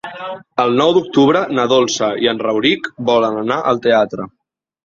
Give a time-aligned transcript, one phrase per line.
[0.63, 4.27] El nou d'octubre na Dolça i en Rauric volen anar al teatre.